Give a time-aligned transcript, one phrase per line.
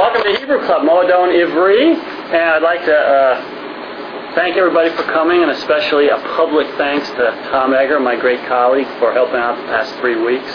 [0.00, 1.92] welcome to Hebrew Club, Moadon Ivri.
[1.92, 7.24] And I'd like to uh, thank everybody for coming, and especially a public thanks to
[7.52, 10.48] Tom Egger, my great colleague, for helping out the past three weeks.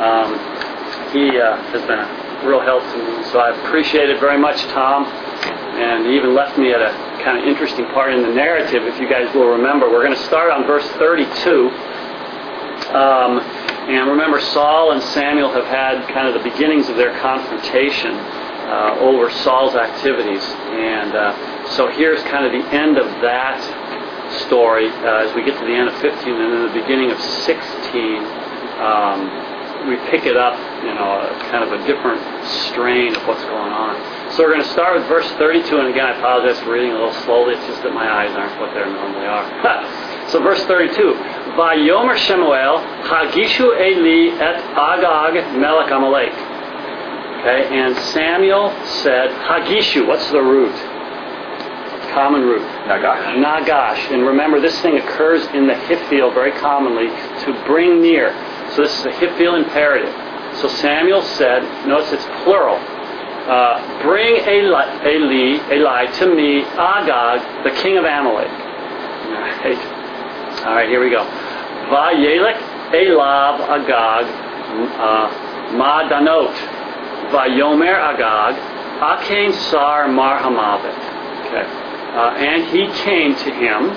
[0.00, 0.32] Um,
[1.12, 2.08] he uh, has been a
[2.48, 5.04] real help to me, so I appreciate it very much, Tom.
[5.04, 6.88] And he even left me at a
[7.20, 9.92] kind of interesting part in the narrative, if you guys will remember.
[9.92, 11.68] We're going to start on verse 32.
[12.96, 13.44] Um,
[13.92, 18.39] and remember, Saul and Samuel have had kind of the beginnings of their confrontation
[18.70, 20.42] uh, over Saul's activities.
[20.70, 23.58] And uh, so here's kind of the end of that
[24.46, 27.20] story uh, as we get to the end of 15 and then the beginning of
[27.20, 28.22] 16.
[28.78, 29.50] Um,
[29.88, 32.20] we pick it up, you know, kind of a different
[32.68, 33.96] strain of what's going on.
[34.32, 36.94] So we're going to start with verse 32, and again, I apologize for reading a
[36.94, 37.54] little slowly.
[37.54, 40.28] It's just that my eyes aren't what they normally are.
[40.30, 40.94] so verse 32,
[41.56, 42.78] Vayomer Shemuel,
[43.08, 46.49] Hagishu Eli et Agag Melech Amalek.
[47.40, 48.68] Okay, and Samuel
[49.00, 50.74] said, Hagishu, what's the root?
[52.12, 52.60] Common root.
[52.84, 53.32] Nagash.
[53.40, 54.12] Nagash.
[54.12, 58.28] And remember, this thing occurs in the Hiphil very commonly to bring near.
[58.74, 60.12] So this is a Hiphil imperative.
[60.58, 62.76] So Samuel said, notice it's plural.
[62.76, 68.50] Uh, bring Eli, Eli, Eli to me, Agag, the king of Amalek.
[68.50, 71.24] All right, All right here we go.
[71.88, 72.58] Vayelek
[72.92, 74.26] Elab Agag
[75.00, 76.79] uh, Madanot.
[77.30, 78.54] Vayomer Agag,
[79.00, 80.94] Akein Sar Mar Hamavet.
[81.46, 81.66] Okay.
[82.10, 83.88] Uh, and he came to him,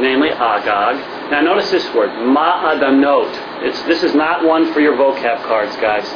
[0.00, 0.96] namely Agag.
[1.30, 3.64] Now notice this word, Ma'adanot.
[3.64, 6.08] It's, this is not one for your vocab cards, guys,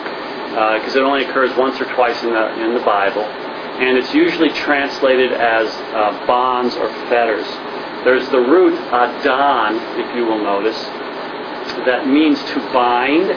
[0.79, 3.23] because uh, it only occurs once or twice in the, in the Bible.
[3.25, 7.47] And it's usually translated as uh, bonds or fetters.
[8.05, 10.79] There's the root Adan, if you will notice,
[11.87, 13.31] that means to bind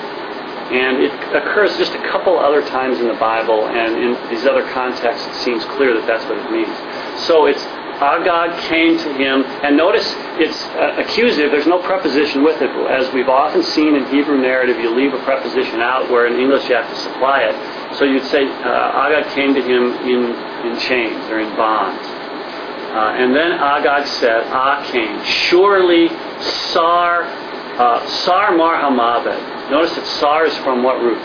[0.72, 4.64] and it occurs just a couple other times in the Bible, and in these other
[4.72, 6.74] contexts, it seems clear that that's what it means.
[7.22, 7.64] So it's
[8.02, 10.04] Agag came to him, and notice
[10.36, 11.52] it's uh, accusative.
[11.52, 12.70] There's no preposition with it.
[12.92, 16.68] As we've often seen in Hebrew narrative, you leave a preposition out where in English
[16.68, 17.56] you have to supply it.
[17.96, 20.36] So you'd say uh, Agag came to him in,
[20.68, 22.04] in chains or in bonds.
[22.96, 25.24] Uh, and then Agag said, Ah came.
[25.24, 26.10] Surely
[26.72, 27.24] Sar,
[27.78, 31.18] uh, Sar Mar Hamavet Notice that sar is from what root?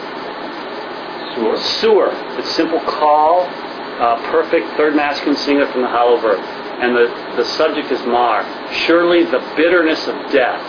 [1.35, 1.61] Sewer.
[1.61, 2.11] Sewer.
[2.39, 3.45] It's simple Qal,
[4.01, 6.41] uh, perfect third masculine singer from the hollow verb.
[6.41, 8.43] And the, the subject is mar.
[8.73, 10.65] Surely the bitterness of death.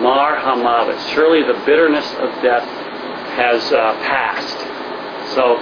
[0.00, 0.98] Mar hamavet.
[1.12, 2.64] Surely the bitterness of death
[3.36, 4.56] has uh, passed.
[5.36, 5.60] So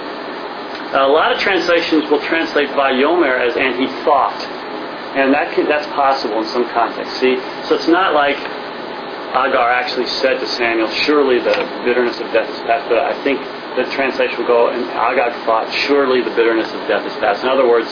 [0.95, 4.39] a lot of translations will translate Vayomer as and he thought.
[5.19, 7.19] And that can, that's possible in some context.
[7.19, 7.35] See?
[7.67, 8.37] So it's not like
[9.35, 12.87] Agag actually said to Samuel, Surely the bitterness of death is past.
[12.89, 13.39] But I think
[13.75, 17.43] the translation will go, and Agag thought, Surely the bitterness of death is past.
[17.43, 17.87] In other words,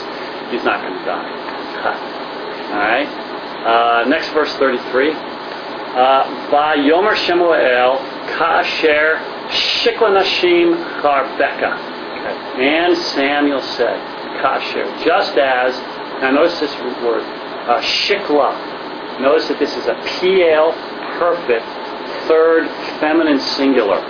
[0.50, 1.56] he's not going to die.
[2.72, 3.08] All right?
[3.66, 5.12] Uh, next verse 33.
[5.12, 7.98] Uh, Yomer Shemuel
[8.36, 9.18] Kasher
[9.48, 11.96] Shiklanashim Charbeka.
[12.58, 13.96] And Samuel said,
[14.42, 15.76] Kasher, just as,
[16.20, 19.20] now notice this word, uh, Shikla.
[19.20, 20.74] Notice that this is a Piel
[21.18, 21.64] perfect
[22.28, 22.68] third
[23.00, 24.00] feminine singular.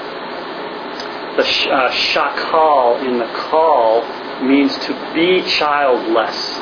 [1.37, 6.59] The sh- uh, shakal in the Qal means to be childless.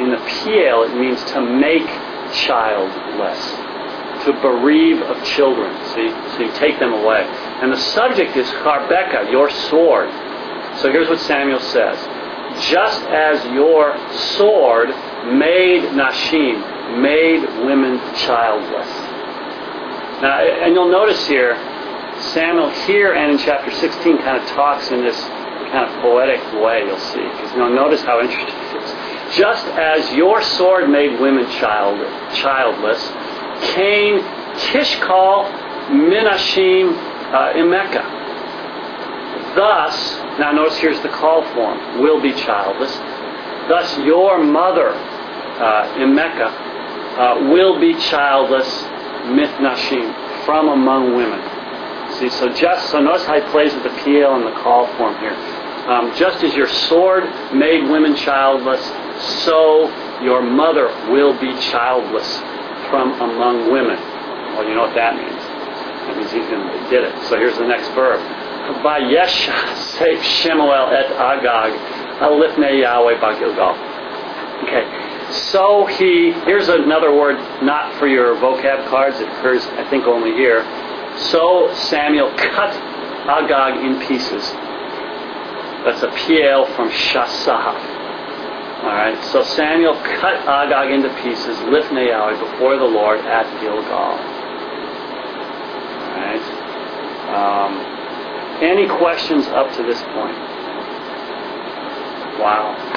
[0.00, 1.86] In the piel, it means to make
[2.34, 3.40] childless,
[4.26, 5.72] to bereave of children.
[5.94, 7.22] See, so you take them away.
[7.62, 10.10] And the subject is charbeka, your sword.
[10.78, 11.96] So here's what Samuel says:
[12.68, 13.96] Just as your
[14.36, 14.88] sword
[15.32, 19.05] made nashim, made women childless.
[20.22, 21.54] Now, and you'll notice here,
[22.32, 25.20] Samuel here and in chapter 16 kind of talks in this
[25.68, 27.20] kind of poetic way, you'll see.
[27.20, 29.36] Because you'll notice how interesting it is.
[29.36, 32.00] Just as your sword made women child,
[32.34, 33.02] childless,
[33.74, 34.20] Cain
[34.72, 35.50] Tishkal
[35.90, 36.96] Minashim
[37.32, 38.14] uh, Emeka.
[39.54, 42.94] Thus, now notice here's the Qal form, will be childless.
[43.68, 48.84] Thus your mother, uh, Emeka, uh, will be childless
[49.26, 51.40] mithnashim, from among women.
[52.18, 55.18] See, so just so notice how he plays with the Piel and the Qal form
[55.18, 55.34] here.
[55.86, 57.24] Um, just as your sword
[57.54, 58.82] made women childless,
[59.44, 59.86] so
[60.22, 62.38] your mother will be childless
[62.90, 63.98] from among women.
[64.54, 65.42] Well, you know what that means.
[66.06, 67.14] That means he's going to did it.
[67.28, 68.20] So here's the next verb.
[68.82, 69.50] Vayesh
[69.98, 71.74] say Shemuel et Agag
[72.18, 73.74] alifne Yahweh bagilgal.
[74.64, 74.84] Okay,
[75.50, 80.32] so he, here's another word not for your vocab cards, it occurs, I think, only
[80.32, 80.64] here.
[81.30, 82.74] So Samuel cut
[83.26, 84.50] Agag in pieces.
[85.84, 87.94] That's a Piel from Shasah.
[88.82, 94.18] Alright, so Samuel cut Agag into pieces, lifnei before the Lord at Gilgal.
[96.12, 96.42] Alright.
[97.34, 100.36] Um, any questions up to this point?
[102.38, 102.95] Wow.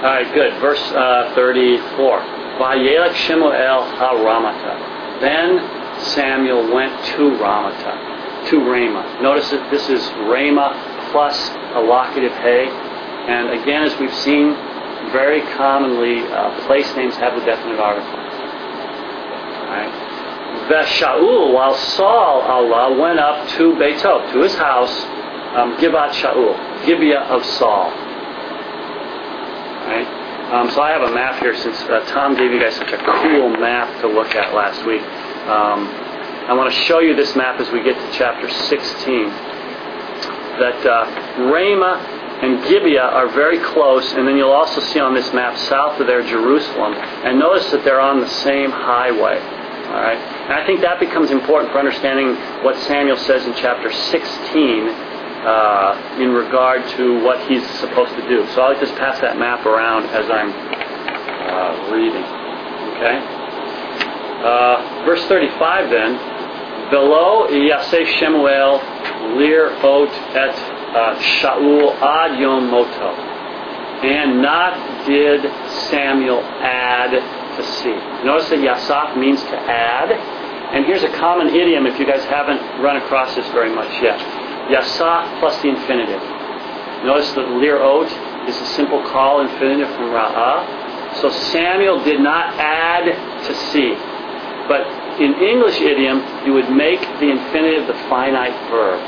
[0.00, 0.58] Alright, good.
[0.62, 2.20] Verse uh, 34.
[2.56, 5.20] Vayelech Shemuel ha-Ramata.
[5.20, 5.60] Then
[6.00, 9.20] Samuel went to Ramata, to Ramah.
[9.20, 11.36] Notice that this is Ramah plus
[11.74, 12.68] a locative hay.
[13.28, 14.54] And again, as we've seen,
[15.12, 18.16] very commonly uh, place names have the definite article.
[19.68, 19.92] Right?
[20.70, 25.04] Veshaul, while Saul, Allah, went up to Beito, to his house,
[25.56, 28.09] um, Shaul, Gibeah of Saul.
[30.50, 32.98] Um, so I have a map here since uh, Tom gave you guys such a
[32.98, 35.00] cool map to look at last week.
[35.46, 35.86] Um,
[36.50, 39.28] I want to show you this map as we get to chapter 16.
[40.58, 42.02] That uh, Ramah
[42.42, 46.08] and Gibeah are very close, and then you'll also see on this map south of
[46.08, 46.94] there Jerusalem.
[46.94, 49.38] And notice that they're on the same highway.
[49.38, 53.92] All right, and I think that becomes important for understanding what Samuel says in chapter
[53.92, 55.09] 16
[55.44, 58.46] uh, in regard to what he's supposed to do.
[58.52, 62.24] So I'll just pass that map around as I'm uh, reading.
[62.96, 63.16] Okay,
[64.44, 66.90] uh, verse 35 then.
[66.90, 68.82] Below Yaseh Shemuel
[69.36, 70.56] lir ot et
[70.96, 73.14] uh, Shaul ad yom moto.
[74.02, 75.42] And not did
[75.90, 77.12] Samuel add
[77.56, 77.94] to see.
[78.24, 80.10] Notice that Yasaf means to add.
[80.74, 84.18] And here's a common idiom if you guys haven't run across this very much yet.
[84.70, 86.22] Yasaf plus the infinitive.
[87.04, 88.08] Notice that lirot
[88.48, 91.16] is a simple Qal infinitive from ra'ah.
[91.20, 93.04] So Samuel did not add
[93.46, 93.94] to see.
[94.68, 94.86] But
[95.20, 99.00] in English idiom, you would make the infinitive the finite verb.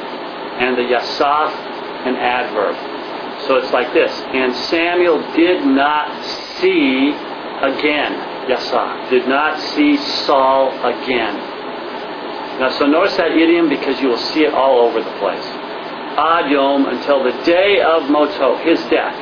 [0.58, 1.52] And the yasaf
[2.06, 2.74] an adverb.
[3.46, 4.10] So it's like this.
[4.10, 6.10] And Samuel did not
[6.58, 7.10] see
[7.62, 8.12] again.
[8.50, 9.10] Yasa.
[9.10, 11.51] Did not see Saul again.
[12.60, 15.44] Now, so notice that idiom because you will see it all over the place.
[16.12, 19.16] Ad yom until the day of Moto, his death.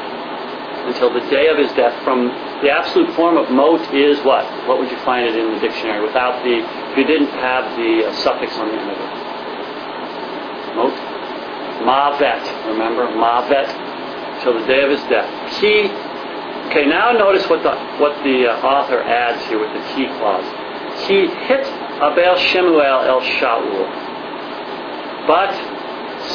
[0.90, 1.94] Until the day of his death.
[2.02, 2.28] From
[2.62, 4.44] the absolute form of mot is what?
[4.66, 8.08] What would you find it in the dictionary without the, if you didn't have the
[8.08, 9.12] uh, suffix on the end of it?
[10.74, 10.94] Mot?
[11.86, 13.06] Mavet, remember?
[13.08, 15.28] Mavet, till the day of his death.
[15.60, 15.88] Key.
[16.68, 20.44] Okay, now notice what the, what the uh, author adds here with the key clause.
[21.08, 21.64] He hit
[22.00, 23.84] Abel Shemuel el Shaul.
[25.26, 25.52] But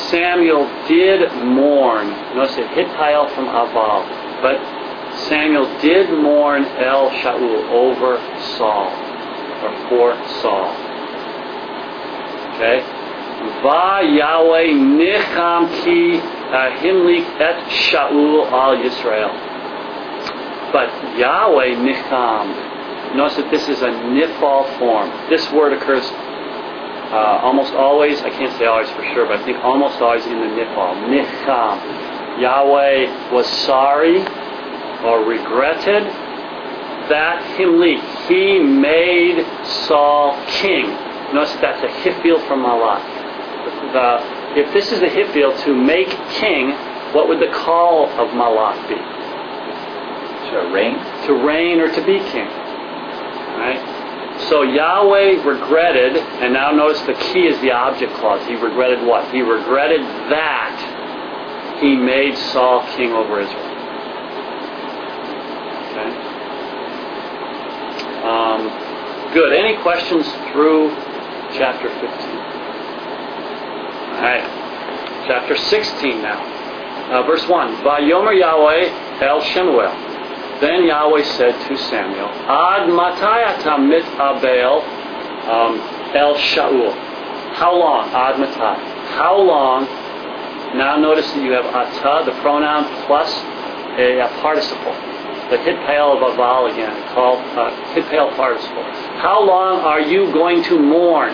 [0.09, 2.09] Samuel did mourn.
[2.35, 4.05] Notice it hit Hittile from Aval.
[4.41, 4.61] But
[5.27, 8.17] Samuel did mourn El Shaul over
[8.57, 8.91] Saul,
[9.63, 10.69] or for Saul.
[12.55, 12.79] Okay?
[13.63, 16.19] Va Yahweh nicham ki
[16.81, 19.33] himlik et Shaul al Yisrael.
[20.71, 22.74] But Yahweh nicham.
[23.15, 25.09] Notice that this is a nifal form.
[25.29, 29.57] This word occurs uh, almost always, I can't say always for sure, but I think
[29.63, 30.95] almost always in the nifal.
[31.07, 32.41] Nicham.
[32.41, 34.19] Yahweh was sorry
[35.03, 36.03] or regretted
[37.07, 38.27] that himlik.
[38.27, 39.45] He made
[39.87, 40.85] Saul king.
[41.33, 43.25] Notice that's a hifil from Malach
[43.95, 46.09] the, if this is the Hiphil to make
[46.39, 46.71] king,
[47.13, 48.99] what would the Qal of Malach be?
[50.51, 50.95] To reign?
[51.27, 52.47] To reign or to be king.
[53.57, 53.95] Right?
[54.49, 58.45] So Yahweh regretted, and now notice the key is the object clause.
[58.47, 59.31] He regretted what?
[59.33, 63.71] He regretted that he made Saul king over Israel.
[65.91, 66.09] Okay?
[68.27, 69.53] Um, good.
[69.53, 70.89] Any questions through
[71.55, 72.09] chapter 15?
[74.15, 74.43] Alright.
[75.27, 76.41] Chapter 16 now.
[77.11, 77.83] Uh, verse 1.
[77.83, 80.04] Vayomer Yahweh El Shemuel.
[80.61, 84.81] Then Yahweh said to Samuel, Ad matayata mit abel
[85.51, 85.79] um,
[86.15, 86.93] El Shaul.
[87.55, 88.09] How long?
[88.09, 88.75] Ad matai.
[89.17, 89.85] How long?
[90.77, 93.31] Now notice that you have ata, the pronoun, plus
[93.99, 94.91] a, a participle.
[95.51, 97.71] The hitpail of aval again, called uh,
[98.35, 98.83] participle.
[99.21, 101.31] How long are you going to mourn?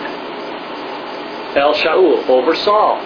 [1.56, 2.98] El Shaul, over Saul.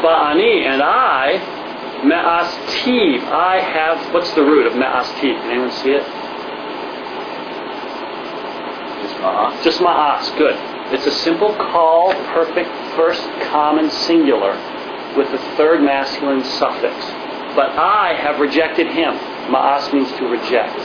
[0.00, 1.53] Ba'ani, and I,
[2.04, 5.36] Me'astiv, I have, what's the root of Me'astiv?
[5.40, 6.04] Can anyone see it?
[9.02, 9.64] Just Ma'as.
[9.64, 10.56] Just Ma'as, good.
[10.92, 14.52] It's a simple Qal, perfect first common singular
[15.16, 16.94] with the third masculine suffix.
[17.56, 19.14] But I have rejected him.
[19.50, 20.76] Ma'as means to reject.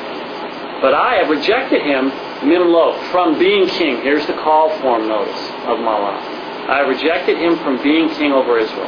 [0.81, 2.11] But I have rejected him
[2.47, 4.01] Mimlo, from being king.
[4.01, 6.23] Here's the Qal form notice of Malach.
[6.69, 8.87] I rejected him from being king over Israel.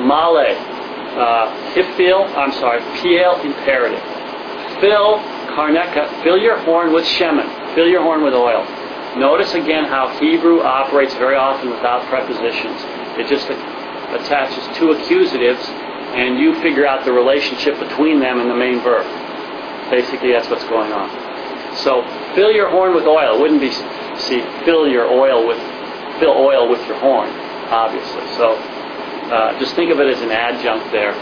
[0.00, 0.58] Male,
[1.14, 4.02] uh, I'm sorry, Piel imperative.
[4.80, 5.18] Fill
[5.54, 8.66] Karneka, fill your horn with Shemin, fill your horn with oil.
[9.16, 12.82] Notice again how Hebrew operates very often without prepositions.
[13.14, 15.62] It just attaches two accusatives
[16.14, 19.06] and you figure out the relationship between them and the main verb.
[19.90, 21.10] Basically, that's what's going on.
[21.76, 22.02] So,
[22.34, 23.36] fill your horn with oil.
[23.36, 23.70] It wouldn't be,
[24.18, 25.58] see, fill your oil with,
[26.18, 27.30] fill oil with your horn,
[27.70, 28.22] obviously.
[28.34, 28.58] So,
[29.32, 31.14] uh, just think of it as an adjunct there.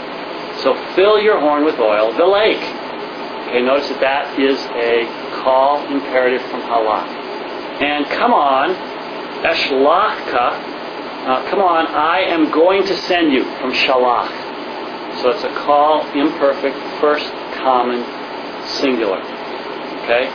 [0.61, 2.11] So, fill your horn with oil.
[2.13, 2.61] The lake.
[3.49, 5.05] Okay, notice that that is a
[5.43, 7.05] Qal imperative from halak.
[7.81, 8.73] And come on,
[9.43, 10.71] eshlachka.
[11.27, 14.29] Uh, come on, I am going to send you from shalach.
[15.21, 17.25] So it's a Qal imperfect, first
[17.61, 18.03] common
[18.65, 19.21] singular.
[20.03, 20.29] Okay?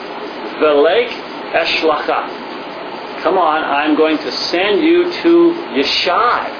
[0.60, 1.10] The lake
[1.52, 2.46] eshlacha.
[3.22, 6.57] Come on, I'm going to send you to Yeshai,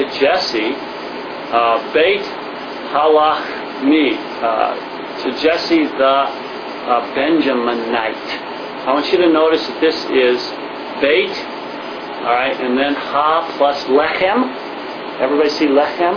[0.00, 0.72] to Jesse,
[1.52, 2.24] uh, Beit
[2.88, 4.72] Halach Mi, uh,
[5.22, 8.16] to Jesse the uh, Benjaminite.
[8.88, 10.40] I want you to notice that this is
[11.04, 11.36] Beit,
[12.24, 15.20] all right, and then Ha plus Lechem.
[15.20, 16.16] Everybody see Lechem?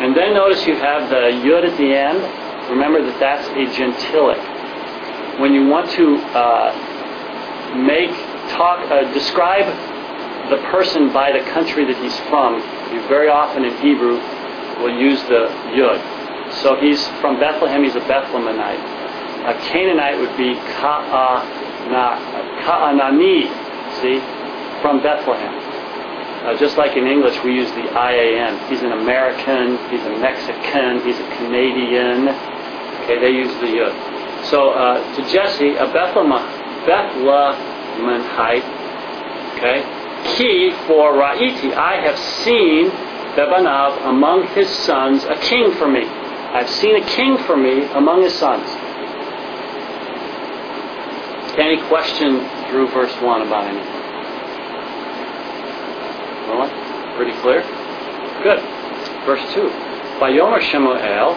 [0.00, 2.70] And then notice you have the Yud at the end.
[2.70, 4.40] Remember that that's a gentilic.
[5.38, 6.72] When you want to uh,
[7.84, 8.12] make,
[8.48, 9.66] talk, uh, describe
[10.50, 12.60] the person by the country that he's from,
[12.92, 14.18] you very often in Hebrew
[14.80, 16.00] will use the Yud.
[16.62, 18.80] So he's from Bethlehem, he's a Bethlehemite.
[19.44, 21.28] A Canaanite would be Ka'anani,
[24.00, 24.20] see,
[24.80, 25.54] from Bethlehem.
[26.46, 28.58] Uh, just like in English, we use the IAN.
[28.70, 32.28] He's an American, he's a Mexican, he's a Canadian.
[33.04, 33.92] Okay, they use the Yud.
[34.46, 36.56] So uh, to Jesse, a Bethlehemite,
[39.56, 42.90] okay, Ki for Ra'iti, I have seen
[43.36, 46.04] Bebanav among his sons a king for me.
[46.04, 48.68] I've seen a king for me among his sons.
[51.58, 53.98] Any question through verse 1 about anything?
[56.48, 57.62] Well, pretty clear?
[58.42, 58.60] Good.
[59.26, 59.68] Verse 2.
[60.20, 61.34] By Yomer Shemuel,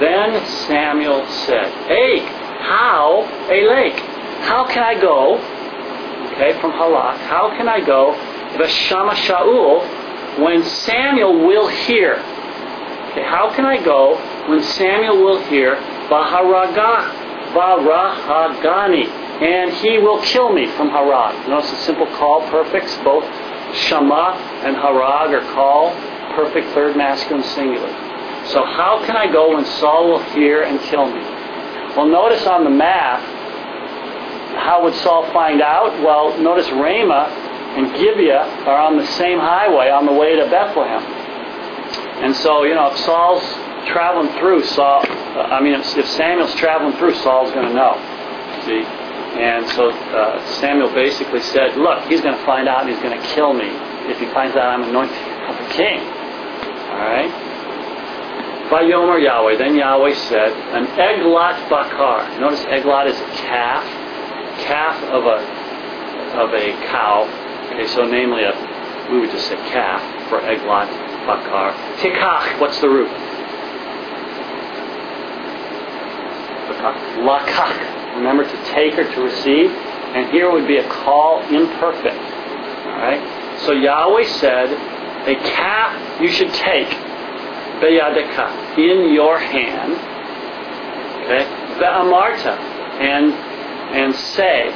[0.00, 3.98] then Samuel said, Hey, how a lake?
[4.42, 5.38] How can I go?
[6.34, 8.12] Okay, from Halak, how can I go?
[8.58, 9.86] Veshama Shaul,
[10.42, 12.14] when Samuel will hear.
[13.10, 14.16] Okay, how can I go
[14.48, 15.76] when Samuel will hear
[16.10, 19.06] Baharaga, Barahagani,
[19.42, 21.48] and he will kill me from Harag.
[21.48, 23.24] Notice the simple Qal perfects, both
[23.72, 25.94] Shama and Harag are Qal
[26.34, 27.88] perfect third masculine singular.
[28.46, 31.20] So how can I go when Saul will hear and kill me?
[31.96, 33.22] Well, notice on the map,
[34.64, 35.92] how would Saul find out?
[36.00, 37.28] Well, notice Ramah
[37.76, 41.04] and Gibeah are on the same highway on the way to Bethlehem.
[42.24, 43.44] And so, you know, if Saul's
[43.92, 47.92] traveling through, Saul, I mean, if Samuel's traveling through, Saul's going to know.
[48.64, 48.80] See?
[49.36, 53.20] And so uh, Samuel basically said, look, he's going to find out and he's going
[53.20, 53.68] to kill me
[54.08, 55.12] if he finds out I'm anointed
[55.44, 56.00] of the king.
[56.88, 57.28] All right?
[58.70, 59.58] by Yomer Yahweh.
[59.58, 62.40] Then Yahweh said, an eglat bakar.
[62.40, 63.84] Notice eglat is a calf,
[64.62, 65.38] calf of a
[66.38, 67.24] of a cow.
[67.72, 68.52] Okay, so namely a
[69.10, 70.88] we would just say calf for eglot,
[71.26, 71.72] bakar.
[71.98, 72.60] Tikach.
[72.60, 73.10] What's the root?
[77.20, 78.16] Lakach.
[78.16, 79.70] Remember to take or to receive.
[79.70, 82.16] And here would be a Qal imperfect.
[82.86, 83.60] Alright?
[83.60, 84.70] So Yahweh said,
[85.26, 86.88] a calf you should take.
[87.80, 88.78] Beyadeka.
[88.78, 89.94] In your hand.
[91.24, 91.44] Okay?
[91.78, 92.56] Be'amarta.
[93.00, 93.32] And
[93.92, 94.72] and say.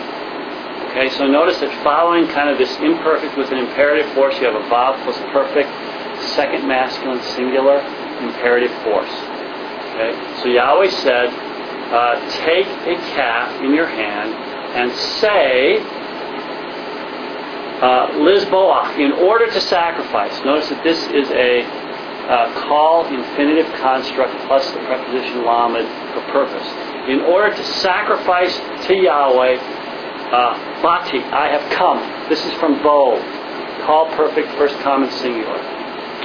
[0.90, 4.56] Okay, so notice that following kind of this imperfect with an imperative force, you have
[4.56, 5.68] a vav plus perfect,
[6.34, 7.78] second masculine singular
[8.24, 9.12] imperative force.
[9.94, 11.28] Okay, so Yahweh said,
[11.92, 14.32] uh, take a calf in your hand
[14.76, 15.78] and say,
[17.80, 18.10] uh,
[18.98, 20.34] in order to sacrifice.
[20.44, 21.62] Notice that this is a
[22.28, 26.97] uh, Qal infinitive construct plus the preposition lamed for purpose.
[27.08, 28.54] In order to sacrifice
[28.86, 32.28] to Yahweh, uh, Bati, I have come.
[32.28, 33.16] This is from Bo,
[33.80, 35.56] Qal perfect first common singular.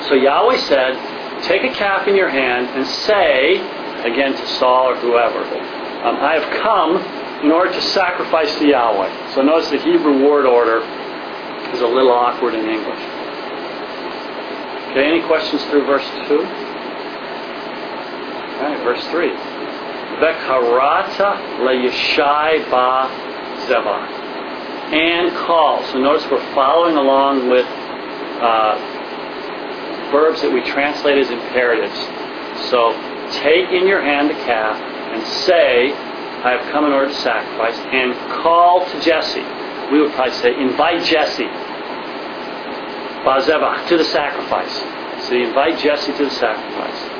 [0.10, 1.00] So Yahweh said,
[1.44, 3.56] take a calf in your hand and say,
[4.04, 5.40] again to Saul or whoever,
[6.04, 6.98] um, I have come
[7.46, 9.34] in order to sacrifice to Yahweh.
[9.36, 10.84] So notice the Hebrew word order
[11.72, 13.00] is a little awkward in English.
[14.92, 16.44] Okay, any questions through verse 2?
[18.60, 19.53] All right, verse 3.
[20.20, 23.10] Vekarata leyeshai ba
[23.68, 24.22] zevah.
[24.94, 25.84] And call.
[25.86, 28.76] So notice we're following along with uh,
[30.12, 31.98] verbs that we translate as imperatives.
[32.70, 32.94] So
[33.32, 35.92] take in your hand the calf and say,
[36.44, 39.42] I have come in order to sacrifice, and call to Jesse.
[39.92, 41.50] We would probably say, invite Jesse.
[43.24, 44.76] Bazevach, to the sacrifice.
[45.26, 47.13] So you invite Jesse to the sacrifice.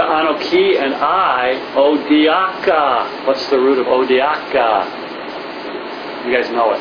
[0.00, 3.26] Anoki and I, Odiaka.
[3.26, 5.06] What's the root of Odiaka?
[6.26, 6.80] You guys know it.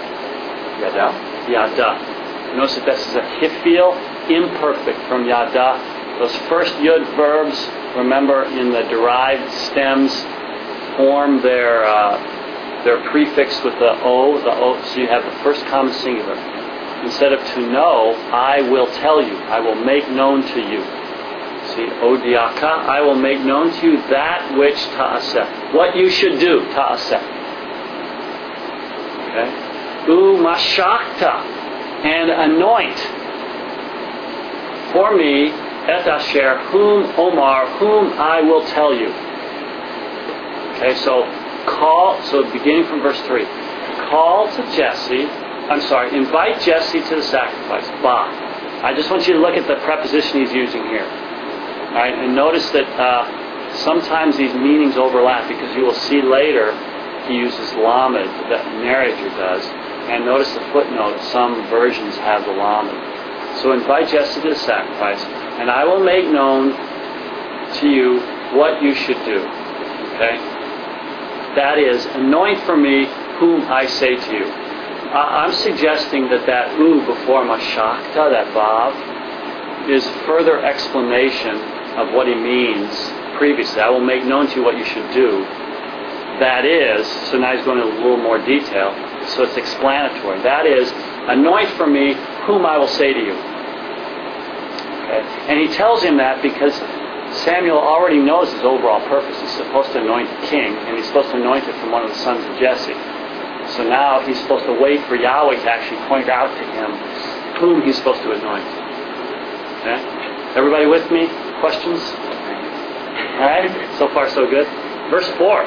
[0.81, 1.13] Yada.
[1.49, 2.55] Yada.
[2.55, 3.93] Notice that this is a hifil,
[4.29, 5.77] imperfect from yada.
[6.19, 7.59] Those first yud verbs,
[7.95, 10.13] remember in the derived stems,
[10.95, 12.17] form their uh,
[12.85, 14.81] their prefix with the o, the o.
[14.85, 16.35] So you have the first common singular.
[17.03, 19.35] Instead of to know, I will tell you.
[19.51, 21.04] I will make known to you.
[21.73, 25.73] See, odiaka, I will make known to you that which ta'aseh.
[25.73, 27.21] What you should do, ta'aseh.
[29.29, 29.49] Okay?
[30.07, 31.33] Umashakta,
[32.05, 32.99] and anoint
[34.93, 35.49] for me
[35.87, 39.09] et asher whom Omar, whom I will tell you.
[40.75, 41.23] Okay, so
[41.65, 43.45] call, so beginning from verse 3.
[44.09, 45.25] Call to Jesse,
[45.69, 47.87] I'm sorry, invite Jesse to the sacrifice.
[48.01, 48.29] Ba.
[48.83, 51.05] I just want you to look at the preposition he's using here.
[51.95, 53.23] Right, and notice that uh,
[53.77, 56.75] sometimes these meanings overlap because you will see later
[57.25, 59.63] he uses lamed, the narrator does.
[60.11, 62.91] And notice the footnote, some versions have the lamed.
[63.61, 66.75] So invite Jesse to the sacrifice, and I will make known
[67.79, 68.19] to you
[68.59, 69.39] what you should do.
[70.19, 70.35] Okay?
[71.55, 73.05] That is, anoint for me
[73.39, 74.45] whom I say to you.
[75.15, 82.35] I'm suggesting that that u before mashakta, that vav, is further explanation of what he
[82.35, 82.91] means
[83.37, 83.81] previously.
[83.81, 85.43] I will make known to you what you should do.
[86.39, 88.91] That is, so now he's going into a little more detail,
[89.35, 90.41] so it's explanatory.
[90.43, 90.91] That is,
[91.31, 93.35] anoint for me whom I will say to you.
[95.07, 95.23] Okay?
[95.47, 96.75] And he tells him that because
[97.43, 99.39] Samuel already knows his overall purpose.
[99.39, 102.09] He's supposed to anoint the king, and he's supposed to anoint it from one of
[102.09, 102.95] the sons of Jesse.
[103.79, 106.91] So now he's supposed to wait for Yahweh to actually point out to him
[107.59, 108.67] whom he's supposed to anoint.
[109.79, 109.99] Okay?
[110.55, 111.27] Everybody with me?
[111.65, 111.97] Questions?
[113.41, 113.97] All right?
[113.97, 114.67] So far, so good.
[115.09, 115.65] Verse 4.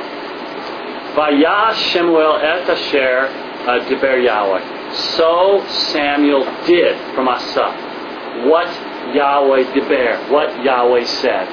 [1.19, 3.27] Vayah Shemuel et asher
[3.67, 4.95] uh, diber Yahweh.
[5.19, 8.69] So Samuel did from Asa what
[9.13, 11.49] Yahweh diber, what Yahweh said.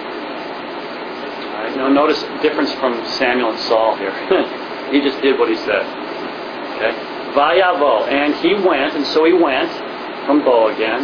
[1.56, 4.14] Right, now notice difference from Samuel and Saul here.
[4.92, 5.82] he just did what he said.
[6.78, 6.94] Okay.
[7.34, 9.72] Vayavo, and he went, and so he went
[10.28, 11.02] from Bo again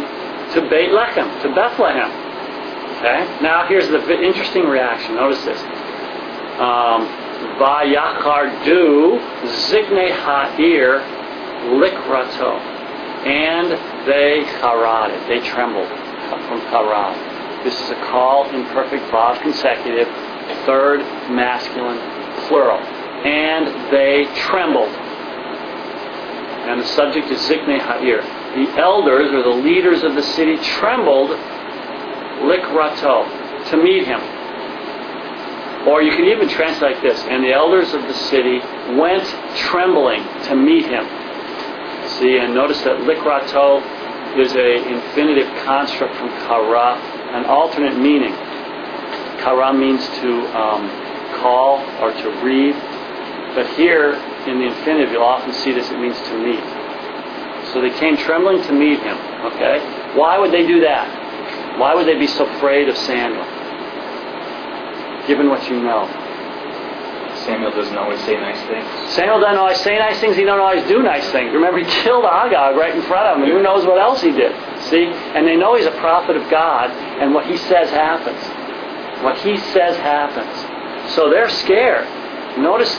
[0.54, 2.21] to Beit Lechem, to Bethlehem.
[3.02, 3.26] Okay.
[3.42, 5.16] Now here's the interesting reaction.
[5.16, 5.58] Notice this.
[6.62, 7.10] Um,
[7.58, 11.02] Vayachardu Zigne Ha'ir
[11.74, 12.54] Likrato.
[13.26, 13.72] And
[14.06, 15.26] they charaded.
[15.26, 15.88] They trembled
[16.46, 17.64] from charad.
[17.64, 20.06] This is a Qal in perfect vav consecutive,
[20.64, 21.98] third masculine
[22.46, 22.78] plural.
[23.26, 24.94] And they trembled.
[26.70, 28.22] And the subject is Zikne Ha'ir.
[28.54, 31.32] The elders or the leaders of the city trembled
[32.42, 33.24] likrato
[33.70, 34.20] to meet him.
[35.86, 38.60] Or you can even translate this, and the elders of the city
[38.94, 39.26] went
[39.56, 41.04] trembling to meet him.
[42.18, 43.82] See, and notice that likrato
[44.38, 46.94] is a infinitive construct from kara,
[47.34, 48.32] an alternate meaning.
[49.42, 50.88] Kara means to um,
[51.42, 52.74] call or to read,
[53.54, 54.14] but here
[54.46, 56.62] in the infinitive you'll often see this, it means to meet.
[57.72, 59.16] So they came trembling to meet him,
[59.50, 59.80] okay?
[60.14, 61.21] Why would they do that?
[61.78, 63.62] Why would they be so afraid of Samuel?
[65.26, 66.06] given what you know.
[67.46, 69.14] Samuel doesn't always say nice things.
[69.14, 70.36] Samuel doesn't always say nice things.
[70.36, 71.52] He doesn't always do nice things.
[71.52, 74.30] Remember, he killed Agag right in front of him, and who knows what else he
[74.30, 74.54] did.
[74.90, 75.06] See?
[75.06, 78.38] And they know he's a prophet of God, and what he says happens.
[79.24, 81.14] What he says happens.
[81.14, 82.06] So they're scared.
[82.58, 82.94] Notice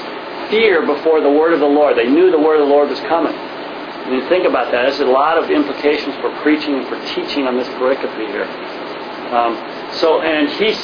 [0.50, 1.98] fear before the word of the Lord.
[1.98, 3.34] They knew the word of the Lord was coming.
[4.06, 4.84] And you think about that.
[4.84, 8.44] There's a lot of implications for preaching and for teaching on this pericope here.
[9.34, 9.56] Um,
[9.96, 10.78] so, and he's,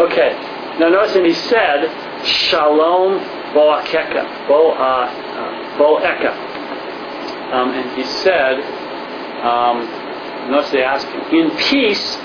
[0.00, 0.32] okay,
[0.80, 1.84] now notice, and he said,
[2.24, 3.20] Shalom
[3.52, 6.32] Boakeka, Bo, uh, uh, Boeka.
[7.52, 8.60] Um, and he said,
[9.44, 12.16] um, notice they ask him, in peace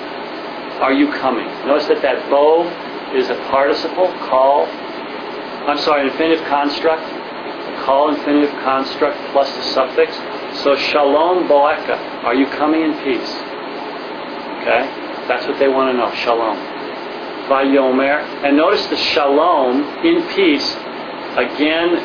[0.82, 1.47] are you coming?
[1.65, 2.67] Notice that that bo
[3.15, 4.67] is a participle, Qal,
[5.67, 7.01] I'm sorry, infinitive construct,
[7.86, 10.15] Qal infinitive construct plus the suffix.
[10.63, 11.95] So shalom boeka,
[12.26, 13.32] are you coming in peace?
[14.62, 14.89] Okay?
[15.28, 16.58] That's what they want to know, shalom.
[17.45, 18.26] Vayomer.
[18.43, 20.65] And notice the shalom, in peace,
[21.38, 21.98] again,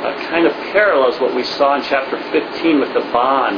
[0.00, 3.56] uh, kind of parallels what we saw in chapter 15 with the bond.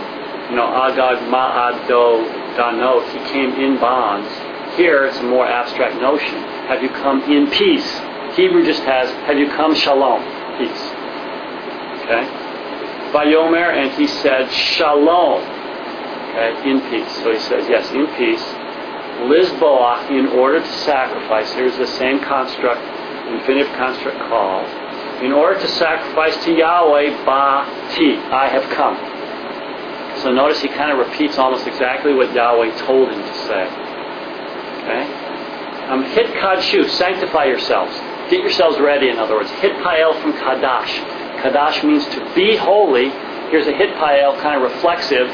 [0.50, 4.28] You know, Agag Ma'ado Danot, he came in bonds.
[4.76, 6.34] Here it's a more abstract notion.
[6.66, 7.86] Have you come in peace?
[8.34, 10.22] Hebrew just has, have you come shalom,
[10.58, 10.89] peace.
[12.10, 12.26] Okay?
[13.14, 15.42] Vayomer, and he said shalom,
[16.30, 17.10] okay, in peace.
[17.22, 18.42] So he says, yes, in peace.
[19.30, 22.80] Lisboa, in order to sacrifice, here's the same construct,
[23.28, 24.66] infinitive construct called,
[25.22, 28.96] in order to sacrifice to Yahweh, ba ti, I have come.
[30.22, 33.64] So notice he kind of repeats almost exactly what Yahweh told him to say.
[34.82, 35.04] Okay?
[35.90, 37.92] Um, hit kadshu, sanctify yourselves.
[38.30, 39.50] Get yourselves ready, in other words.
[39.62, 41.19] Hit pael from kadash.
[41.42, 43.10] Kadash means to be holy.
[43.50, 45.28] Here's a hit pael, kind of reflexive.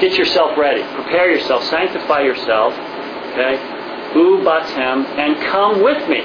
[0.00, 0.82] Get yourself ready.
[0.94, 1.62] Prepare yourself.
[1.64, 2.72] Sanctify yourself.
[3.32, 3.60] Okay?
[4.14, 6.20] U batem, and come with me.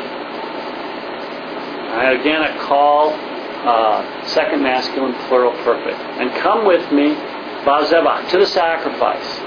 [1.87, 3.13] Alright, again, a Qal,
[3.65, 5.97] uh, second masculine, plural perfect.
[5.97, 7.15] And come with me,
[7.63, 9.39] bazevach, to the sacrifice.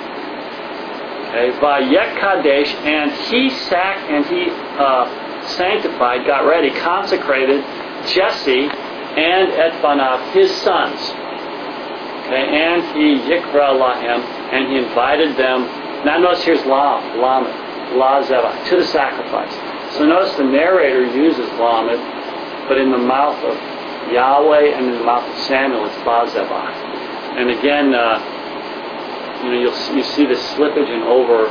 [1.28, 7.62] Okay, vayek kadesh, and he sac and he uh, sanctified, got ready, consecrated
[8.06, 8.68] Jesse
[9.16, 11.00] and Etbanav, his sons.
[12.26, 15.66] Okay, and he yikra lahem, and he invited them.
[16.04, 17.50] Now notice here's lam, lamed,
[17.96, 19.52] la zevach, to the sacrifice.
[19.96, 21.98] So notice the narrator uses lamed,
[22.68, 23.58] but in the mouth of
[24.12, 26.74] Yahweh and in the mouth of Samuel, it's bazevach.
[27.38, 28.18] And again, uh,
[29.42, 31.46] you know, you'll, you see this slippage and over,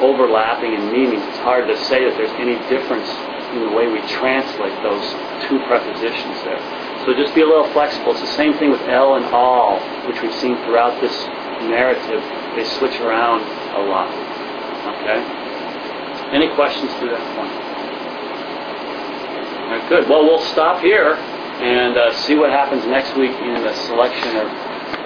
[0.00, 1.22] overlapping in meanings.
[1.28, 3.08] It's hard to say that there's any difference
[3.54, 5.04] in the way we translate those
[5.46, 6.58] two prepositions there.
[7.04, 8.12] So just be a little flexible.
[8.12, 11.14] It's the same thing with L and all, which we've seen throughout this
[11.68, 12.22] narrative.
[12.56, 13.42] They switch around
[13.76, 14.08] a lot.
[14.96, 15.20] Okay?
[16.32, 17.52] Any questions to that point?
[19.64, 20.08] All right, good.
[20.08, 24.48] Well, we'll stop here and uh, see what happens next week in the selection of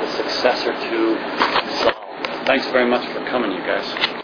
[0.01, 1.15] the successor to
[1.83, 1.93] Saul.
[2.47, 4.18] Thanks very much for coming, you guys.